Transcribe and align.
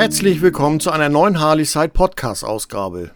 Herzlich 0.00 0.40
willkommen 0.40 0.80
zu 0.80 0.90
einer 0.90 1.10
neuen 1.10 1.40
Harley-Side 1.40 1.90
Podcast-Ausgabe. 1.90 3.10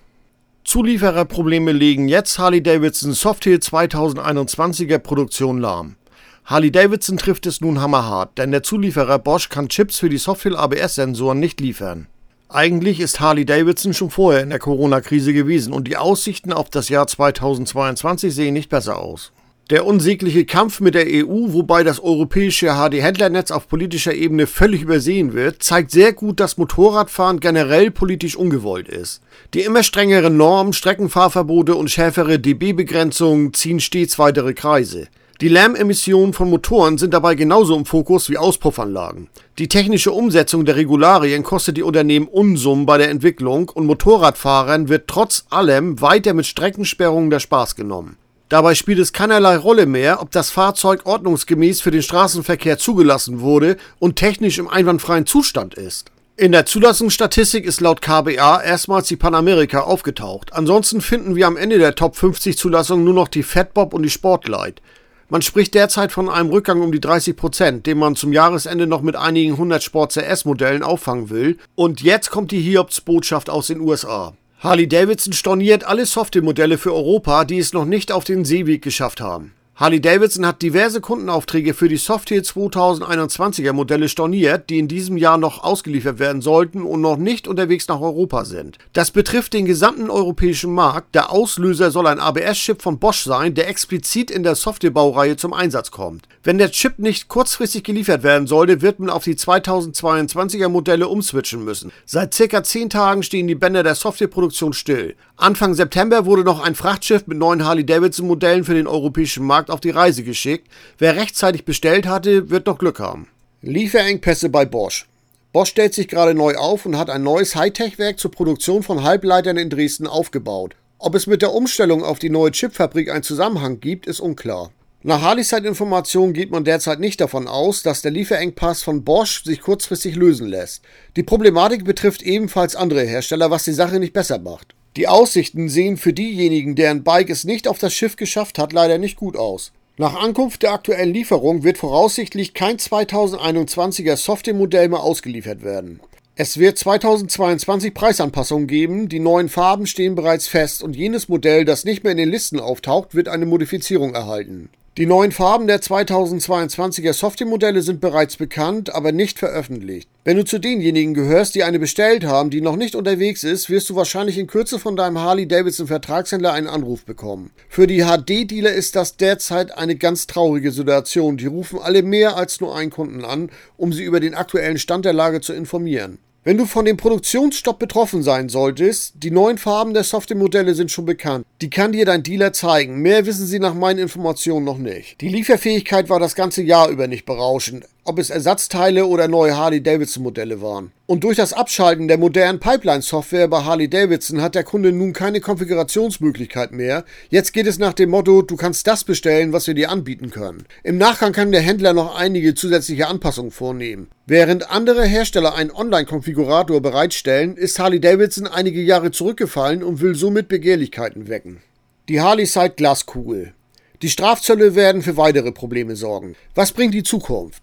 Zuliefererprobleme 0.65 1.73
legen 1.73 2.09
jetzt 2.09 2.39
Harley-Davidson 2.39 3.15
Softail 3.15 3.57
2021er 3.57 4.99
Produktion 4.99 5.57
lahm. 5.57 5.97
Harley-Davidson 6.45 7.17
trifft 7.17 7.47
es 7.47 7.63
nun 7.63 7.81
hammerhart, 7.81 8.37
denn 8.37 8.51
der 8.51 8.63
Zulieferer 8.63 9.19
Bosch 9.19 9.49
kann 9.49 9.71
Chips 9.71 9.99
für 9.99 10.11
die 10.11 10.19
Softail 10.19 10.57
ABS-Sensoren 10.57 11.41
nicht 11.41 11.59
liefern. 11.59 12.07
Eigentlich 12.51 13.01
ist 13.01 13.19
Harley-Davidson 13.19 13.95
schon 13.95 14.11
vorher 14.11 14.43
in 14.43 14.51
der 14.51 14.59
Corona-Krise 14.59 15.33
gewesen 15.33 15.73
und 15.73 15.89
die 15.89 15.97
Aussichten 15.97 16.53
auf 16.53 16.69
das 16.69 16.91
Jahr 16.91 17.07
2022 17.07 18.35
sehen 18.35 18.53
nicht 18.53 18.69
besser 18.69 18.99
aus. 18.99 19.33
Der 19.71 19.87
unsägliche 19.87 20.45
Kampf 20.45 20.81
mit 20.81 20.95
der 20.95 21.07
EU, 21.07 21.55
wobei 21.55 21.85
das 21.85 21.99
europäische 21.99 22.75
HD-Händlernetz 22.75 23.51
auf 23.51 23.67
politischer 23.67 24.13
Ebene 24.13 24.47
völlig 24.47 24.83
übersehen 24.83 25.33
wird, 25.33 25.63
zeigt 25.63 25.91
sehr 25.91 26.13
gut, 26.13 26.39
dass 26.39 26.59
Motorradfahren 26.59 27.41
generell 27.41 27.91
politisch 27.91 28.37
ungewollt 28.37 28.89
ist. 28.89 29.23
Die 29.55 29.63
immer 29.63 29.83
strengeren 29.83 30.37
Normen, 30.37 30.75
Streckenfahrverbote 30.75 31.77
und 31.77 31.91
schärfere 31.91 32.39
dB-Begrenzungen 32.39 33.55
ziehen 33.55 33.81
stets 33.81 34.19
weitere 34.19 34.53
Kreise. 34.53 35.09
Die 35.41 35.49
Lärmemissionen 35.49 36.35
von 36.35 36.51
Motoren 36.51 36.99
sind 36.99 37.15
dabei 37.15 37.35
genauso 37.35 37.75
im 37.75 37.87
Fokus 37.87 38.29
wie 38.29 38.37
Auspuffanlagen. 38.37 39.29
Die 39.59 39.69
technische 39.69 40.13
Umsetzung 40.13 40.67
der 40.67 40.77
Regularien 40.77 41.43
kostet 41.43 41.79
die 41.79 41.83
Unternehmen 41.83 42.29
Unsummen 42.29 42.85
bei 42.85 42.99
der 42.99 43.09
Entwicklung 43.09 43.71
und 43.71 43.87
Motorradfahrern 43.87 44.91
wird 44.91 45.09
trotz 45.09 45.47
allem 45.49 46.03
weiter 46.03 46.35
mit 46.35 46.45
Streckensperrungen 46.45 47.31
der 47.31 47.41
Spaß 47.41 47.77
genommen. 47.77 48.19
Dabei 48.49 48.75
spielt 48.75 48.99
es 48.99 49.13
keinerlei 49.13 49.57
Rolle 49.57 49.87
mehr, 49.87 50.21
ob 50.21 50.31
das 50.31 50.51
Fahrzeug 50.51 51.07
ordnungsgemäß 51.07 51.81
für 51.81 51.91
den 51.91 52.03
Straßenverkehr 52.03 52.79
zugelassen 52.79 53.41
wurde 53.41 53.77
und 53.99 54.17
technisch 54.17 54.59
im 54.59 54.69
einwandfreien 54.69 55.27
Zustand 55.27 55.75
ist. 55.75 56.11
In 56.37 56.53
der 56.53 56.67
Zulassungsstatistik 56.67 57.65
ist 57.65 57.81
laut 57.81 58.03
KBA 58.03 58.61
erstmals 58.61 59.07
die 59.07 59.17
Panamerika 59.17 59.83
aufgetaucht. 59.83 60.53
Ansonsten 60.53 61.01
finden 61.01 61.37
wir 61.37 61.47
am 61.47 61.57
Ende 61.57 61.79
der 61.79 61.95
Top 61.95 62.17
50 62.17 62.59
Zulassungen 62.59 63.05
nur 63.05 63.15
noch 63.15 63.29
die 63.29 63.45
Fatbob 63.45 63.95
und 63.95 64.03
die 64.03 64.11
Sportglide. 64.11 64.83
Man 65.31 65.43
spricht 65.43 65.75
derzeit 65.75 66.13
von 66.13 66.29
einem 66.29 66.51
Rückgang 66.51 66.83
um 66.83 66.93
die 66.93 67.01
30 67.01 67.37
Prozent, 67.37 67.87
den 67.87 67.99
man 67.99 68.15
zum 68.15 68.33
Jahresende 68.33 68.87
noch 68.87 69.01
mit 69.01 69.17
einigen 69.17 69.53
100 69.53 69.83
Sport 69.83 70.13
CS 70.13 70.45
Modellen 70.45 70.83
auffangen 70.83 71.31
will. 71.31 71.57
Und 71.77 72.03
jetzt 72.03 72.31
kommt 72.31 72.51
die 72.51 72.61
Hiobs-Botschaft 72.61 73.49
aus 73.49 73.69
den 73.69 73.81
USA. 73.81 74.35
Harley-Davidson 74.65 75.35
storniert 75.35 75.85
alle 75.85 76.07
Software-Modelle 76.07 76.79
für 76.79 76.95
Europa, 76.95 77.45
die 77.45 77.59
es 77.59 77.75
noch 77.75 77.85
nicht 77.85 78.11
auf 78.11 78.25
den 78.25 78.47
Seeweg 78.47 78.81
geschafft 78.81 79.21
haben. 79.21 79.53
Harley-Davidson 79.77 80.47
hat 80.47 80.63
diverse 80.63 81.01
Kundenaufträge 81.01 81.75
für 81.75 81.89
die 81.89 81.97
Softail 81.97 82.43
2021er 82.43 83.73
Modelle 83.73 84.09
storniert, 84.09 84.71
die 84.71 84.79
in 84.79 84.87
diesem 84.87 85.17
Jahr 85.17 85.37
noch 85.37 85.65
ausgeliefert 85.65 86.21
werden 86.21 86.43
sollten 86.43 86.83
und 86.83 87.01
noch 87.01 87.17
nicht 87.17 87.49
unterwegs 87.49 87.89
nach 87.89 88.01
Europa 88.01 88.45
sind. 88.45 88.79
Das 88.93 89.11
betrifft 89.11 89.53
den 89.53 89.65
gesamten 89.65 90.11
europäischen 90.11 90.73
Markt. 90.73 91.17
Der 91.17 91.33
Auslöser 91.33 91.91
soll 91.91 92.07
ein 92.07 92.21
ABS-Chip 92.21 92.83
von 92.83 93.01
Bosch 93.01 93.25
sein, 93.25 93.55
der 93.55 93.69
explizit 93.69 94.31
in 94.31 94.45
der 94.45 94.55
Software-Baureihe 94.55 95.37
zum 95.37 95.53
Einsatz 95.53 95.91
kommt. 95.91 96.29
Wenn 96.45 96.59
der 96.59 96.71
Chip 96.71 97.01
nicht 97.01 97.27
kurzfristig 97.27 97.83
geliefert 97.83 98.23
werden 98.23 98.47
sollte, 98.47 98.81
wird 98.81 99.01
man 99.01 99.11
auf 99.11 99.25
die 99.25 99.35
2022er 99.35 100.69
Modelle 100.69 101.09
umswitchen 101.09 101.65
müssen. 101.65 101.91
Seit 102.07 102.33
circa 102.33 102.63
10 102.63 102.91
Tagen 102.91 103.25
stehen 103.25 103.49
die 103.49 103.57
Bänder 103.57 103.83
der 103.83 103.97
Softwareproduktion 103.97 104.73
still. 104.73 105.17
Anfang 105.37 105.75
September 105.75 106.27
wurde 106.27 106.45
noch 106.45 106.63
ein 106.63 106.77
Frachtschiff 106.77 107.27
mit 107.27 107.39
neuen 107.39 107.65
Harley-Davidson-Modellen 107.65 108.63
für 108.63 108.75
den 108.75 108.87
europäischen 108.87 109.45
Markt 109.45 109.69
auf 109.69 109.81
die 109.81 109.91
Reise 109.91 110.23
geschickt. 110.23 110.69
Wer 110.97 111.17
rechtzeitig 111.17 111.65
bestellt 111.65 112.07
hatte, 112.07 112.51
wird 112.51 112.67
noch 112.67 112.79
Glück 112.79 113.01
haben. 113.01 113.27
Lieferengpässe 113.61 114.49
bei 114.49 114.65
Bosch. 114.65 115.09
Bosch 115.53 115.71
stellt 115.71 115.93
sich 115.93 116.07
gerade 116.07 116.35
neu 116.35 116.55
auf 116.55 116.87
und 116.87 116.97
hat 116.97 117.11
ein 117.11 117.25
neues 117.25 117.57
Hightech-Werk 117.57 118.21
zur 118.21 118.31
Produktion 118.31 118.85
von 118.85 119.03
Halbleitern 119.03 119.57
in 119.57 119.71
Dresden 119.71 120.07
aufgebaut. 120.07 120.77
Ob 120.99 121.17
es 121.17 121.27
mit 121.27 121.43
der 121.43 121.53
Umstellung 121.53 122.05
auf 122.05 122.21
die 122.21 122.31
neue 122.31 122.53
Chipfabrik 122.53 123.11
einen 123.11 123.25
Zusammenhang 123.25 123.81
gibt, 123.81 124.07
ist 124.07 124.21
unklar. 124.21 124.71
Nach 125.03 125.21
Harley-Side-Informationen 125.21 126.33
geht 126.33 126.53
man 126.53 126.65
derzeit 126.65 127.01
nicht 127.01 127.21
davon 127.21 127.49
aus, 127.49 127.83
dass 127.83 128.03
der 128.03 128.13
Lieferengpass 128.13 128.83
von 128.85 129.03
Bosch 129.03 129.43
sich 129.43 129.61
kurzfristig 129.61 130.15
lösen 130.15 130.47
lässt. 130.47 130.85
Die 131.17 131.25
Problematik 131.25 131.85
betrifft 131.85 132.23
ebenfalls 132.23 132.77
andere 132.77 133.03
Hersteller, 133.03 133.51
was 133.51 133.65
die 133.65 133.73
Sache 133.73 133.99
nicht 133.99 134.13
besser 134.13 134.39
macht. 134.39 134.74
Die 134.97 135.09
Aussichten 135.09 135.69
sehen 135.69 135.97
für 135.97 136.13
diejenigen, 136.13 136.77
deren 136.77 137.03
Bike 137.03 137.29
es 137.29 137.43
nicht 137.43 137.67
auf 137.67 137.79
das 137.79 137.93
Schiff 137.93 138.15
geschafft 138.15 138.59
hat, 138.59 138.73
leider 138.73 138.99
nicht 138.99 139.17
gut 139.17 139.37
aus. 139.37 139.73
Nach 139.97 140.15
Ankunft 140.15 140.63
der 140.63 140.73
aktuellen 140.73 141.13
Lieferung 141.13 141.65
wird 141.65 141.79
voraussichtlich 141.79 142.55
kein 142.55 142.77
2021er 142.77 144.17
Software-Modell 144.17 144.89
mehr 144.89 145.01
ausgeliefert 145.01 145.63
werden. 145.63 146.01
Es 146.37 146.59
wird 146.59 146.79
2022 146.79 147.93
Preisanpassungen 147.95 148.69
geben, 148.69 149.09
die 149.09 149.21
neuen 149.21 149.49
Farben 149.49 149.87
stehen 149.87 150.15
bereits 150.15 150.47
fest 150.47 150.83
und 150.83 150.97
jenes 150.97 151.29
Modell, 151.29 151.65
das 151.65 151.85
nicht 151.85 152.05
mehr 152.05 152.13
in 152.13 152.19
den 152.19 152.31
Listen 152.31 152.61
auftaucht, 152.61 153.15
wird 153.15 153.29
eine 153.29 153.47
Modifizierung 153.47 154.15
erhalten. 154.15 154.69
Die 154.97 155.07
neuen 155.07 155.33
Farben 155.33 155.67
der 155.67 155.81
2022er 155.81 157.13
Software-Modelle 157.13 157.83
sind 157.83 158.01
bereits 158.01 158.37
bekannt, 158.37 158.95
aber 158.95 159.11
nicht 159.11 159.41
veröffentlicht. 159.41 160.09
Wenn 160.23 160.37
du 160.37 160.45
zu 160.45 160.61
denjenigen 160.61 161.15
gehörst, 161.15 161.57
die 161.57 161.65
eine 161.65 161.81
bestellt 161.81 162.25
haben, 162.25 162.51
die 162.51 162.61
noch 162.61 162.77
nicht 162.77 162.95
unterwegs 162.95 163.43
ist, 163.43 163.69
wirst 163.69 163.91
du 163.91 163.97
wahrscheinlich 163.97 164.39
in 164.39 164.47
Kürze 164.47 164.79
von 164.79 164.95
deinem 164.95 165.19
Harley-Davidson-Vertragshändler 165.19 166.53
einen 166.53 166.69
Anruf 166.69 167.05
bekommen. 167.05 167.51
Für 167.69 167.89
die 167.89 168.05
HD-Dealer 168.05 168.71
ist 168.71 168.95
das 168.95 169.17
derzeit 169.17 169.77
eine 169.77 169.97
ganz 169.97 170.29
traurige 170.29 170.71
Situation. 170.71 171.39
Die 171.39 171.47
rufen 171.47 171.81
alle 171.81 172.05
mehr 172.05 172.37
als 172.37 172.61
nur 172.61 172.77
einen 172.77 172.93
Kunden 172.93 173.25
an, 173.25 173.51
um 173.77 173.93
sie 173.93 174.05
über 174.05 174.21
den 174.21 174.37
aktuellen 174.37 174.79
Stand 174.79 175.07
der 175.07 175.13
Lage 175.13 175.41
zu 175.41 175.55
informieren. 175.55 176.19
Wenn 176.47 176.59
du 176.59 176.67
von 176.67 176.85
dem 176.85 176.99
Produktionsstopp 176.99 177.79
betroffen 177.79 178.23
sein 178.23 178.51
solltest, 178.51 179.15
die 179.17 179.31
neuen 179.31 179.57
Farben 179.57 179.95
der 179.95 180.05
Software-Modelle 180.05 180.75
sind 180.75 180.91
schon 180.91 181.07
bekannt. 181.07 181.47
Die 181.63 181.71
kann 181.71 181.93
dir 181.93 182.05
dein 182.05 182.23
Dealer 182.23 182.53
zeigen. 182.53 183.01
Mehr 183.01 183.25
wissen 183.25 183.47
sie 183.47 183.59
nach 183.59 183.73
meinen 183.73 183.99
Informationen 183.99 184.67
noch 184.67 184.77
nicht. 184.77 185.23
Die 185.23 185.31
Lieferfähigkeit 185.31 186.11
war 186.11 186.21
das 186.21 186.35
ganze 186.35 186.63
Jahr 186.63 186.91
über 186.91 187.07
nicht 187.07 187.25
berauschend 187.25 187.87
ob 188.05 188.19
es 188.19 188.31
Ersatzteile 188.31 189.07
oder 189.07 189.29
neue 189.29 189.57
Harley-Davidson-Modelle 189.57 190.61
waren. 190.61 190.93
Und 191.07 191.25
durch 191.25 191.37
das 191.37 191.53
Abschalten 191.53 192.07
der 192.07 192.19
modernen 192.19 192.61
Pipeline-Software 192.61 193.49
bei 193.49 193.63
Harley-Davidson 193.65 194.43
hat 194.43 194.55
der 194.55 194.65
Kunde 194.65 194.93
nun 194.93 195.13
keine 195.13 195.41
Konfigurationsmöglichkeit 195.41 196.73
mehr. 196.73 197.05
Jetzt 197.31 197.53
geht 197.53 197.67
es 197.67 197.79
nach 197.79 197.95
dem 197.95 198.11
Motto, 198.11 198.43
du 198.43 198.57
kannst 198.57 198.87
das 198.87 199.05
bestellen, 199.05 199.53
was 199.53 199.67
wir 199.67 199.75
dir 199.75 199.91
anbieten 199.91 200.31
können. 200.31 200.65
Im 200.83 200.99
Nachgang 200.99 201.33
kann 201.33 201.51
der 201.51 201.63
Händler 201.63 201.95
noch 201.95 202.15
einige 202.15 202.55
zusätzliche 202.55 203.09
Anpassungen 203.09 203.51
vornehmen. 203.51 204.09
Während 204.27 204.71
andere 204.71 205.05
Hersteller 205.05 205.55
einen 205.55 205.71
Online-Konfigurator 205.71 206.81
bereitstellen, 206.81 207.57
ist 207.57 207.79
Harley-Davidson 207.79 208.47
einige 208.47 208.83
Jahre 208.83 209.11
zurückgefallen 209.11 209.83
und 209.83 210.01
will 210.01 210.15
somit 210.15 210.49
Begehrlichkeiten 210.49 211.29
wecken. 211.29 211.63
Die 212.09 212.21
Harley-Side 212.21 212.75
Glaskugel. 212.77 213.55
Die 214.03 214.11
Strafzölle 214.11 214.75
werden 214.75 215.01
für 215.01 215.17
weitere 215.17 215.53
Probleme 215.53 215.97
sorgen. 215.97 216.37
Was 216.55 216.73
bringt 216.73 216.93
die 216.93 217.03
Zukunft? 217.03 217.63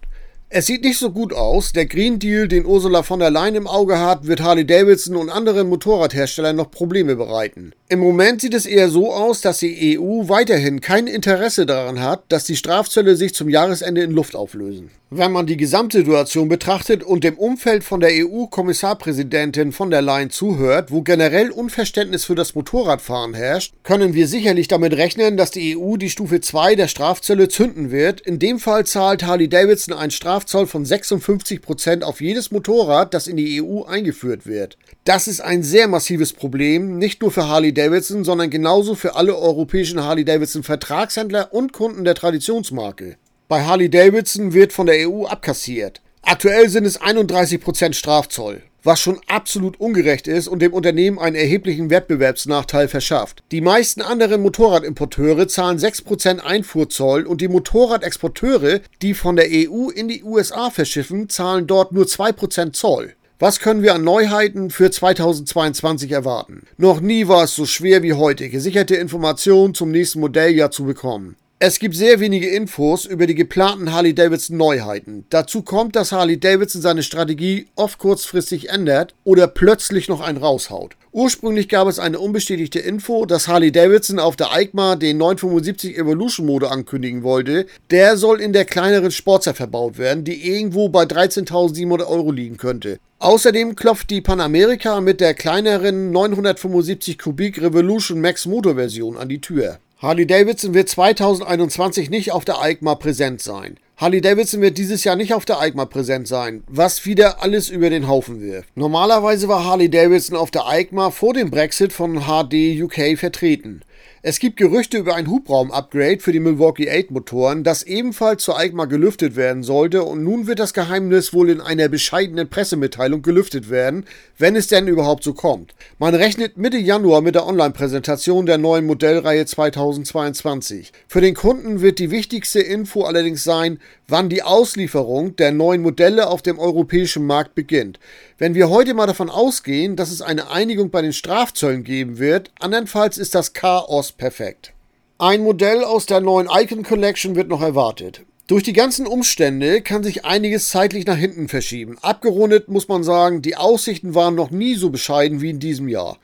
Es 0.54 0.66
sieht 0.66 0.84
nicht 0.84 0.98
so 0.98 1.10
gut 1.10 1.32
aus. 1.32 1.72
Der 1.72 1.86
Green 1.86 2.18
Deal, 2.18 2.46
den 2.46 2.66
Ursula 2.66 3.02
von 3.02 3.20
der 3.20 3.30
Leyen 3.30 3.54
im 3.54 3.66
Auge 3.66 3.98
hat, 3.98 4.26
wird 4.26 4.42
Harley 4.42 4.66
Davidson 4.66 5.16
und 5.16 5.30
anderen 5.30 5.66
Motorradherstellern 5.70 6.54
noch 6.54 6.70
Probleme 6.70 7.16
bereiten. 7.16 7.72
Im 7.88 8.00
Moment 8.00 8.42
sieht 8.42 8.52
es 8.52 8.66
eher 8.66 8.90
so 8.90 9.14
aus, 9.14 9.40
dass 9.40 9.60
die 9.60 9.98
EU 9.98 10.28
weiterhin 10.28 10.82
kein 10.82 11.06
Interesse 11.06 11.64
daran 11.64 12.00
hat, 12.00 12.24
dass 12.28 12.44
die 12.44 12.56
Strafzölle 12.56 13.16
sich 13.16 13.34
zum 13.34 13.48
Jahresende 13.48 14.02
in 14.02 14.10
Luft 14.10 14.36
auflösen. 14.36 14.90
Wenn 15.14 15.30
man 15.30 15.46
die 15.46 15.58
Gesamtsituation 15.58 16.48
betrachtet 16.48 17.04
und 17.04 17.22
dem 17.22 17.36
Umfeld 17.36 17.84
von 17.84 18.00
der 18.00 18.12
EU-Kommissarpräsidentin 18.12 19.72
von 19.72 19.90
der 19.90 20.00
Leyen 20.00 20.30
zuhört, 20.30 20.90
wo 20.90 21.02
generell 21.02 21.50
Unverständnis 21.50 22.24
für 22.24 22.34
das 22.34 22.54
Motorradfahren 22.54 23.34
herrscht, 23.34 23.74
können 23.82 24.14
wir 24.14 24.26
sicherlich 24.26 24.68
damit 24.68 24.94
rechnen, 24.94 25.36
dass 25.36 25.50
die 25.50 25.76
EU 25.76 25.98
die 25.98 26.08
Stufe 26.08 26.40
2 26.40 26.76
der 26.76 26.88
Strafzölle 26.88 27.48
zünden 27.48 27.90
wird. 27.90 28.22
In 28.22 28.38
dem 28.38 28.58
Fall 28.58 28.86
zahlt 28.86 29.22
Harley 29.24 29.50
Davidson 29.50 29.94
einen 29.94 30.10
Strafzoll 30.42 30.66
von 30.66 30.84
56% 30.84 32.02
auf 32.02 32.20
jedes 32.20 32.50
Motorrad, 32.50 33.14
das 33.14 33.28
in 33.28 33.36
die 33.36 33.62
EU 33.62 33.84
eingeführt 33.84 34.44
wird. 34.44 34.76
Das 35.04 35.28
ist 35.28 35.40
ein 35.40 35.62
sehr 35.62 35.86
massives 35.86 36.32
Problem, 36.32 36.98
nicht 36.98 37.22
nur 37.22 37.30
für 37.30 37.48
Harley 37.48 37.72
Davidson, 37.72 38.24
sondern 38.24 38.50
genauso 38.50 38.94
für 38.94 39.14
alle 39.14 39.36
europäischen 39.36 40.02
Harley 40.02 40.24
Davidson 40.24 40.64
Vertragshändler 40.64 41.52
und 41.52 41.72
Kunden 41.72 42.04
der 42.04 42.16
Traditionsmarke. 42.16 43.16
Bei 43.46 43.64
Harley 43.64 43.88
Davidson 43.88 44.52
wird 44.52 44.72
von 44.72 44.86
der 44.86 45.08
EU 45.08 45.26
abkassiert. 45.26 46.02
Aktuell 46.22 46.68
sind 46.68 46.86
es 46.86 47.00
31% 47.00 47.92
Strafzoll, 47.94 48.62
was 48.82 49.00
schon 49.00 49.20
absolut 49.26 49.80
ungerecht 49.80 50.28
ist 50.28 50.48
und 50.48 50.60
dem 50.60 50.72
Unternehmen 50.72 51.18
einen 51.18 51.36
erheblichen 51.36 51.90
Wettbewerbsnachteil 51.90 52.88
verschafft. 52.88 53.42
Die 53.52 53.60
meisten 53.60 54.02
anderen 54.02 54.42
Motorradimporteure 54.42 55.48
zahlen 55.48 55.78
6% 55.78 56.40
Einfuhrzoll 56.40 57.26
und 57.26 57.40
die 57.40 57.48
Motorradexporteure, 57.48 58.80
die 59.02 59.14
von 59.14 59.36
der 59.36 59.46
EU 59.50 59.88
in 59.88 60.08
die 60.08 60.24
USA 60.24 60.70
verschiffen, 60.70 61.28
zahlen 61.28 61.66
dort 61.66 61.92
nur 61.92 62.04
2% 62.04 62.72
Zoll. 62.72 63.14
Was 63.38 63.58
können 63.58 63.82
wir 63.82 63.94
an 63.94 64.04
Neuheiten 64.04 64.70
für 64.70 64.88
2022 64.88 66.12
erwarten? 66.12 66.62
Noch 66.76 67.00
nie 67.00 67.26
war 67.26 67.42
es 67.42 67.56
so 67.56 67.66
schwer 67.66 68.04
wie 68.04 68.12
heute, 68.12 68.48
gesicherte 68.48 68.94
Informationen 68.94 69.74
zum 69.74 69.90
nächsten 69.90 70.20
Modelljahr 70.20 70.70
zu 70.70 70.84
bekommen. 70.84 71.34
Es 71.64 71.78
gibt 71.78 71.94
sehr 71.94 72.18
wenige 72.18 72.48
Infos 72.48 73.04
über 73.04 73.28
die 73.28 73.36
geplanten 73.36 73.92
Harley-Davidson 73.92 74.56
Neuheiten. 74.56 75.26
Dazu 75.30 75.62
kommt, 75.62 75.94
dass 75.94 76.10
Harley-Davidson 76.10 76.82
seine 76.82 77.04
Strategie 77.04 77.68
oft 77.76 78.00
kurzfristig 78.00 78.68
ändert 78.70 79.14
oder 79.22 79.46
plötzlich 79.46 80.08
noch 80.08 80.20
einen 80.20 80.38
raushaut. 80.38 80.96
Ursprünglich 81.12 81.68
gab 81.68 81.86
es 81.86 82.00
eine 82.00 82.18
unbestätigte 82.18 82.80
Info, 82.80 83.26
dass 83.26 83.46
Harley-Davidson 83.46 84.18
auf 84.18 84.34
der 84.34 84.52
EICMA 84.52 84.96
den 84.96 85.18
975 85.18 85.96
Evolution 85.96 86.46
Mode 86.46 86.68
ankündigen 86.68 87.22
wollte. 87.22 87.66
Der 87.92 88.16
soll 88.16 88.40
in 88.40 88.52
der 88.52 88.64
kleineren 88.64 89.12
Sportster 89.12 89.54
verbaut 89.54 89.98
werden, 89.98 90.24
die 90.24 90.44
irgendwo 90.44 90.88
bei 90.88 91.04
13.700 91.04 92.08
Euro 92.08 92.32
liegen 92.32 92.56
könnte. 92.56 92.98
Außerdem 93.20 93.76
klopft 93.76 94.10
die 94.10 94.20
Panamerika 94.20 95.00
mit 95.00 95.20
der 95.20 95.34
kleineren 95.34 96.10
975 96.10 97.18
Kubik 97.18 97.62
Revolution 97.62 98.20
Max 98.20 98.46
Motor 98.46 98.74
Version 98.74 99.16
an 99.16 99.28
die 99.28 99.40
Tür. 99.40 99.78
Harley 100.02 100.26
Davidson 100.26 100.74
wird 100.74 100.88
2021 100.88 102.10
nicht 102.10 102.32
auf 102.32 102.44
der 102.44 102.60
EICMA 102.60 102.96
präsent 102.96 103.40
sein. 103.40 103.78
Harley 103.96 104.20
Davidson 104.20 104.60
wird 104.60 104.76
dieses 104.76 105.04
Jahr 105.04 105.14
nicht 105.14 105.32
auf 105.32 105.44
der 105.44 105.60
EICMA 105.60 105.84
präsent 105.84 106.26
sein, 106.26 106.64
was 106.66 107.06
wieder 107.06 107.40
alles 107.40 107.68
über 107.68 107.88
den 107.88 108.08
Haufen 108.08 108.40
wirft. 108.40 108.68
Normalerweise 108.76 109.46
war 109.46 109.64
Harley 109.64 109.88
Davidson 109.88 110.36
auf 110.36 110.50
der 110.50 110.66
EICMA 110.66 111.12
vor 111.12 111.34
dem 111.34 111.52
Brexit 111.52 111.92
von 111.92 112.22
HD 112.22 112.82
UK 112.82 113.16
vertreten. 113.16 113.82
Es 114.24 114.38
gibt 114.38 114.56
Gerüchte 114.56 114.98
über 114.98 115.16
ein 115.16 115.28
Hubraum-Upgrade 115.28 116.20
für 116.20 116.30
die 116.30 116.38
Milwaukee 116.38 116.88
8 116.88 117.10
Motoren, 117.10 117.64
das 117.64 117.82
ebenfalls 117.82 118.44
zur 118.44 118.56
EICMA 118.56 118.84
gelüftet 118.84 119.34
werden 119.34 119.64
sollte 119.64 120.04
und 120.04 120.22
nun 120.22 120.46
wird 120.46 120.60
das 120.60 120.74
Geheimnis 120.74 121.34
wohl 121.34 121.50
in 121.50 121.60
einer 121.60 121.88
bescheidenen 121.88 122.48
Pressemitteilung 122.48 123.22
gelüftet 123.22 123.68
werden, 123.68 124.04
wenn 124.38 124.54
es 124.54 124.68
denn 124.68 124.86
überhaupt 124.86 125.24
so 125.24 125.34
kommt. 125.34 125.74
Man 125.98 126.14
rechnet 126.14 126.56
Mitte 126.56 126.78
Januar 126.78 127.20
mit 127.20 127.34
der 127.34 127.48
Online-Präsentation 127.48 128.46
der 128.46 128.58
neuen 128.58 128.86
Modellreihe 128.86 129.44
2022. 129.44 130.92
Für 131.08 131.20
den 131.20 131.34
Kunden 131.34 131.80
wird 131.80 131.98
die 131.98 132.12
wichtigste 132.12 132.60
Info 132.60 133.02
allerdings 133.02 133.42
sein, 133.42 133.80
wann 134.06 134.28
die 134.28 134.44
Auslieferung 134.44 135.34
der 135.34 135.50
neuen 135.50 135.82
Modelle 135.82 136.28
auf 136.28 136.42
dem 136.42 136.60
europäischen 136.60 137.26
Markt 137.26 137.56
beginnt. 137.56 137.98
Wenn 138.42 138.56
wir 138.56 138.70
heute 138.70 138.92
mal 138.92 139.06
davon 139.06 139.30
ausgehen, 139.30 139.94
dass 139.94 140.10
es 140.10 140.20
eine 140.20 140.50
Einigung 140.50 140.90
bei 140.90 141.00
den 141.00 141.12
Strafzöllen 141.12 141.84
geben 141.84 142.18
wird, 142.18 142.50
andernfalls 142.58 143.16
ist 143.16 143.36
das 143.36 143.52
Chaos 143.52 144.10
perfekt. 144.10 144.72
Ein 145.16 145.44
Modell 145.44 145.84
aus 145.84 146.06
der 146.06 146.20
neuen 146.20 146.48
Icon 146.52 146.82
Collection 146.82 147.36
wird 147.36 147.46
noch 147.46 147.62
erwartet. 147.62 148.22
Durch 148.48 148.64
die 148.64 148.72
ganzen 148.72 149.06
Umstände 149.06 149.80
kann 149.80 150.02
sich 150.02 150.24
einiges 150.24 150.70
zeitlich 150.70 151.06
nach 151.06 151.16
hinten 151.16 151.46
verschieben. 151.46 151.98
Abgerundet 152.02 152.66
muss 152.66 152.88
man 152.88 153.04
sagen, 153.04 153.42
die 153.42 153.54
Aussichten 153.54 154.16
waren 154.16 154.34
noch 154.34 154.50
nie 154.50 154.74
so 154.74 154.90
bescheiden 154.90 155.40
wie 155.40 155.50
in 155.50 155.60
diesem 155.60 155.86
Jahr. 155.86 156.18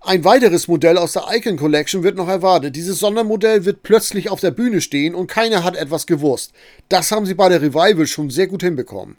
Ein 0.00 0.24
weiteres 0.24 0.68
Modell 0.68 0.98
aus 0.98 1.14
der 1.14 1.24
Icon 1.32 1.56
Collection 1.56 2.02
wird 2.02 2.18
noch 2.18 2.28
erwartet. 2.28 2.76
Dieses 2.76 2.98
Sondermodell 2.98 3.64
wird 3.64 3.82
plötzlich 3.82 4.28
auf 4.28 4.40
der 4.40 4.50
Bühne 4.50 4.82
stehen 4.82 5.14
und 5.14 5.26
keiner 5.26 5.64
hat 5.64 5.74
etwas 5.74 6.06
gewusst. 6.06 6.52
Das 6.90 7.10
haben 7.10 7.24
sie 7.24 7.32
bei 7.32 7.48
der 7.48 7.62
Revival 7.62 8.06
schon 8.06 8.28
sehr 8.28 8.46
gut 8.46 8.62
hinbekommen. 8.62 9.16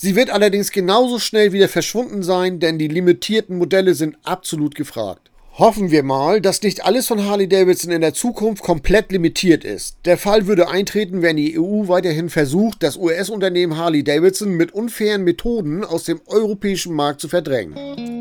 Sie 0.00 0.14
wird 0.14 0.30
allerdings 0.30 0.70
genauso 0.70 1.18
schnell 1.18 1.52
wieder 1.52 1.68
verschwunden 1.68 2.22
sein, 2.22 2.60
denn 2.60 2.78
die 2.78 2.86
limitierten 2.86 3.58
Modelle 3.58 3.94
sind 3.94 4.16
absolut 4.22 4.76
gefragt. 4.76 5.28
Hoffen 5.54 5.90
wir 5.90 6.04
mal, 6.04 6.40
dass 6.40 6.62
nicht 6.62 6.84
alles 6.84 7.08
von 7.08 7.24
Harley 7.24 7.48
Davidson 7.48 7.90
in 7.90 8.00
der 8.00 8.14
Zukunft 8.14 8.62
komplett 8.62 9.10
limitiert 9.10 9.64
ist. 9.64 9.96
Der 10.04 10.16
Fall 10.16 10.46
würde 10.46 10.68
eintreten, 10.68 11.20
wenn 11.20 11.36
die 11.36 11.58
EU 11.58 11.88
weiterhin 11.88 12.30
versucht, 12.30 12.84
das 12.84 12.96
US-Unternehmen 12.96 13.76
Harley 13.76 14.04
Davidson 14.04 14.52
mit 14.52 14.70
unfairen 14.70 15.24
Methoden 15.24 15.84
aus 15.84 16.04
dem 16.04 16.20
europäischen 16.26 16.94
Markt 16.94 17.20
zu 17.20 17.28
verdrängen. 17.28 18.17